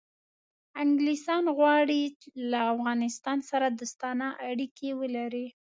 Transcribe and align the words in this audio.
انګلیسان 0.83 1.43
غواړي 1.57 2.01
له 2.51 2.59
افغانستان 2.73 3.37
سره 3.49 3.67
دوستانه 3.79 4.27
اړیکې 4.49 4.89
ولري. 5.01 5.47